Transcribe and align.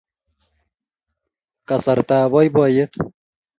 kasartab 1.67 2.25
poipoiyet 2.31 2.93